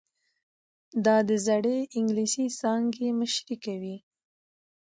[1.05, 3.97] دا د زړې انګلیسي څانګې مشري کوي.